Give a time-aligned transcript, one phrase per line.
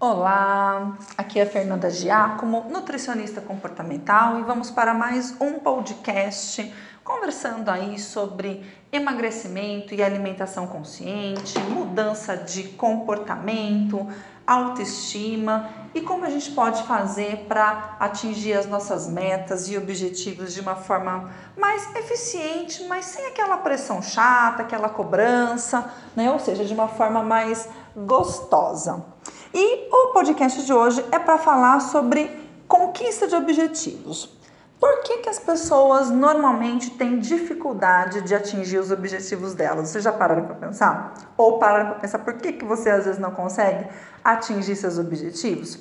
[0.00, 6.72] Olá, aqui é Fernanda Giacomo, nutricionista comportamental, e vamos para mais um podcast
[7.02, 14.06] conversando aí sobre emagrecimento e alimentação consciente, mudança de comportamento,
[14.46, 20.60] autoestima e como a gente pode fazer para atingir as nossas metas e objetivos de
[20.60, 26.30] uma forma mais eficiente, mas sem aquela pressão chata, aquela cobrança, né?
[26.30, 29.04] Ou seja, de uma forma mais gostosa.
[29.52, 32.30] E o podcast de hoje é para falar sobre
[32.66, 34.36] conquista de objetivos.
[34.78, 39.88] Por que, que as pessoas normalmente têm dificuldade de atingir os objetivos delas?
[39.88, 41.14] Vocês já pararam para pensar?
[41.36, 43.88] Ou pararam para pensar por que, que você às vezes não consegue
[44.22, 45.78] atingir seus objetivos?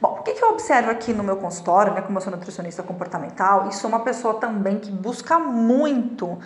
[0.00, 2.84] Bom, o que, que eu observo aqui no meu consultório, né, como eu sou nutricionista
[2.84, 6.38] comportamental e sou uma pessoa também que busca muito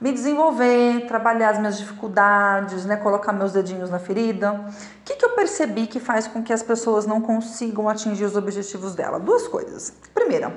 [0.00, 4.52] me desenvolver, trabalhar as minhas dificuldades, né, colocar meus dedinhos na ferida.
[4.52, 8.36] O que, que eu percebi que faz com que as pessoas não consigam atingir os
[8.36, 9.18] objetivos dela?
[9.18, 9.94] Duas coisas.
[10.12, 10.54] Primeira,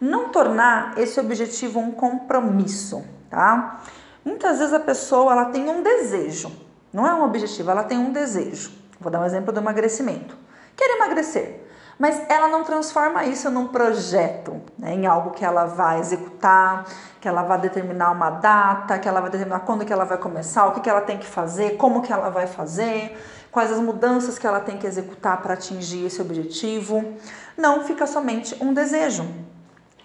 [0.00, 3.80] não tornar esse objetivo um compromisso, tá?
[4.24, 6.50] Muitas vezes a pessoa ela tem um desejo,
[6.92, 8.72] não é um objetivo, ela tem um desejo.
[9.00, 10.36] Vou dar um exemplo do emagrecimento.
[10.76, 11.63] Quer emagrecer?
[11.98, 16.86] Mas ela não transforma isso num projeto, né, em algo que ela vai executar,
[17.20, 20.66] que ela vai determinar uma data, que ela vai determinar quando que ela vai começar,
[20.66, 23.16] o que, que ela tem que fazer, como que ela vai fazer,
[23.50, 27.14] quais as mudanças que ela tem que executar para atingir esse objetivo.
[27.56, 29.24] Não fica somente um desejo.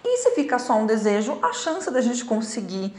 [0.04, 2.94] E se fica só um desejo, a chance da gente conseguir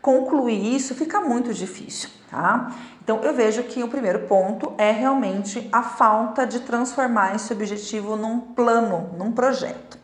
[0.00, 2.74] concluir isso fica muito difícil, tá?
[3.02, 8.16] Então eu vejo que o primeiro ponto é realmente a falta de transformar esse objetivo
[8.16, 9.98] num plano, num projeto.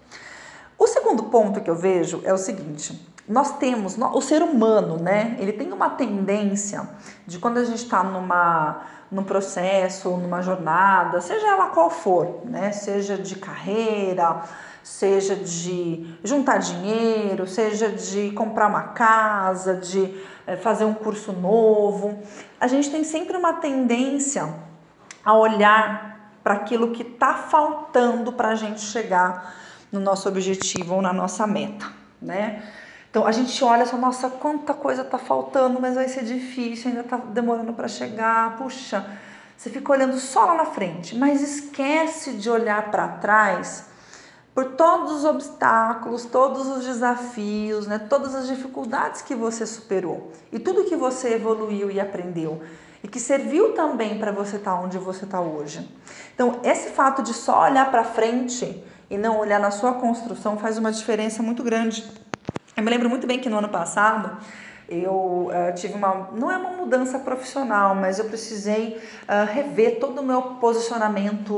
[0.78, 5.36] O segundo ponto que eu vejo é o seguinte: nós temos, o ser humano, né?
[5.38, 6.88] Ele tem uma tendência
[7.26, 12.72] de quando a gente está numa num processo, numa jornada, seja ela qual for, né?
[12.72, 14.42] Seja de carreira,
[14.82, 20.12] seja de juntar dinheiro, seja de comprar uma casa, de
[20.46, 22.18] é, fazer um curso novo.
[22.60, 24.52] A gente tem sempre uma tendência
[25.24, 29.54] a olhar para aquilo que está faltando para a gente chegar
[29.90, 31.86] no nosso objetivo ou na nossa meta,
[32.20, 32.62] né?
[33.16, 37.00] Então a gente olha só, nossa, quanta coisa está faltando, mas vai ser difícil, ainda
[37.00, 38.58] está demorando para chegar.
[38.58, 39.06] Puxa,
[39.56, 43.86] você fica olhando só lá na frente, mas esquece de olhar para trás
[44.54, 50.58] por todos os obstáculos, todos os desafios, né, todas as dificuldades que você superou e
[50.58, 52.60] tudo que você evoluiu e aprendeu
[53.02, 55.90] e que serviu também para você estar tá onde você está hoje.
[56.34, 60.76] Então, esse fato de só olhar para frente e não olhar na sua construção faz
[60.76, 62.25] uma diferença muito grande.
[62.76, 64.36] Eu me lembro muito bem que no ano passado
[64.86, 70.20] eu uh, tive uma, não é uma mudança profissional, mas eu precisei uh, rever todo
[70.20, 71.54] o meu posicionamento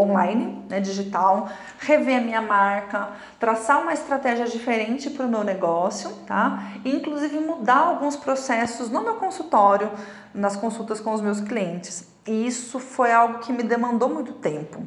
[0.00, 6.10] online, né, digital, rever a minha marca, traçar uma estratégia diferente para o meu negócio,
[6.26, 6.72] tá?
[6.82, 9.90] E, inclusive mudar alguns processos no meu consultório,
[10.34, 12.08] nas consultas com os meus clientes.
[12.26, 14.82] E isso foi algo que me demandou muito tempo.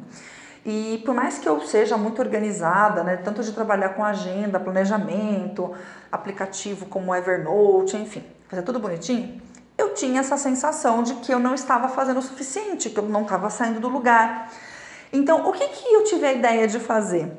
[0.68, 5.72] E por mais que eu seja muito organizada, né, tanto de trabalhar com agenda, planejamento,
[6.10, 9.40] aplicativo como Evernote, enfim, fazer tudo bonitinho,
[9.78, 13.22] eu tinha essa sensação de que eu não estava fazendo o suficiente, que eu não
[13.22, 14.50] estava saindo do lugar.
[15.12, 17.30] Então, o que, que eu tive a ideia de fazer?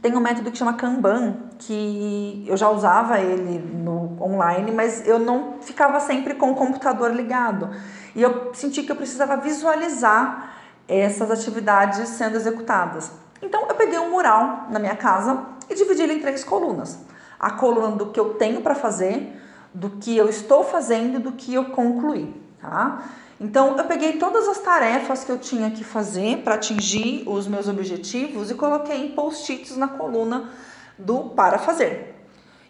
[0.00, 5.18] Tem um método que chama Kanban, que eu já usava ele no online, mas eu
[5.18, 7.70] não ficava sempre com o computador ligado.
[8.14, 10.54] E eu senti que eu precisava visualizar
[10.88, 13.10] essas atividades sendo executadas.
[13.40, 16.98] Então eu peguei um mural na minha casa e dividi ele em três colunas.
[17.38, 19.40] A coluna do que eu tenho para fazer,
[19.72, 23.02] do que eu estou fazendo e do que eu concluí, tá?
[23.40, 27.68] Então eu peguei todas as tarefas que eu tinha que fazer para atingir os meus
[27.68, 30.50] objetivos e coloquei em post-its na coluna
[30.96, 32.14] do para fazer.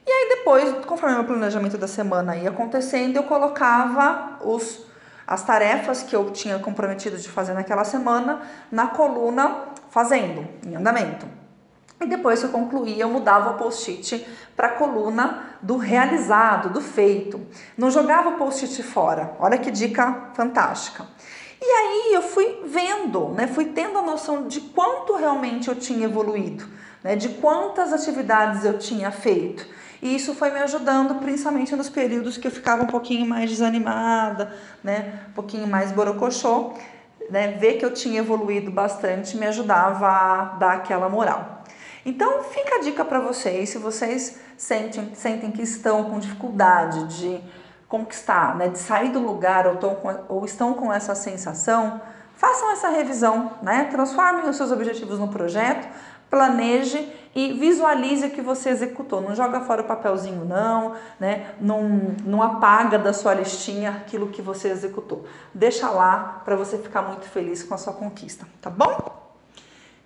[0.06, 4.84] E aí depois, conforme o meu planejamento da semana ia acontecendo, eu colocava os
[5.26, 11.26] as tarefas que eu tinha comprometido de fazer naquela semana na coluna fazendo, em andamento.
[12.00, 14.26] E depois que eu concluía, eu mudava o post-it
[14.56, 17.40] para a coluna do realizado, do feito.
[17.78, 19.34] Não jogava o post-it fora.
[19.38, 21.06] Olha que dica fantástica.
[21.60, 26.04] E aí eu fui vendo, né, fui tendo a noção de quanto realmente eu tinha
[26.04, 26.68] evoluído,
[27.04, 29.66] né, de quantas atividades eu tinha feito.
[30.00, 34.52] E isso foi me ajudando, principalmente nos períodos que eu ficava um pouquinho mais desanimada,
[34.82, 35.20] né?
[35.30, 36.72] Um pouquinho mais borocochô,
[37.30, 37.52] né?
[37.52, 41.62] Ver que eu tinha evoluído bastante me ajudava a dar aquela moral.
[42.04, 47.40] Então, fica a dica para vocês, se vocês sentem, sentem que estão com dificuldade de
[47.88, 52.00] conquistar, né, de sair do lugar ou, com, ou estão com essa sensação,
[52.36, 53.84] façam essa revisão, né?
[53.90, 55.88] Transformem os seus objetivos no projeto,
[56.34, 59.20] planeje e visualize o que você executou.
[59.20, 61.54] Não joga fora o papelzinho, não, né?
[61.60, 61.88] Não,
[62.24, 65.24] não apaga da sua listinha aquilo que você executou.
[65.54, 69.22] Deixa lá para você ficar muito feliz com a sua conquista, tá bom?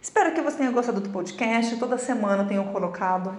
[0.02, 1.78] Espero que você tenha gostado do podcast.
[1.78, 3.34] Toda semana eu tenho colocado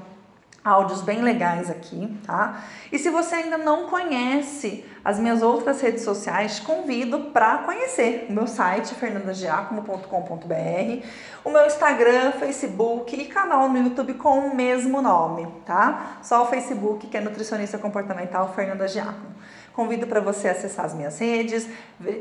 [0.64, 2.64] áudios bem legais aqui, tá?
[2.92, 8.28] E se você ainda não conhece as minhas outras redes sociais, te convido para conhecer
[8.30, 11.06] o meu site fernandagiacomo.com.br,
[11.46, 16.18] o meu Instagram, Facebook e canal no YouTube com o mesmo nome, tá?
[16.22, 19.40] Só o Facebook que é nutricionista comportamental Fernanda Giacomo.
[19.74, 21.70] Convido para você acessar as minhas redes,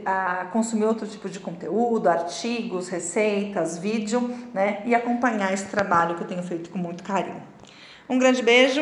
[0.06, 4.80] a consumir outro tipo de conteúdo, artigos, receitas, vídeo, né?
[4.84, 7.57] E acompanhar esse trabalho que eu tenho feito com muito carinho.
[8.08, 8.76] Um grande beijo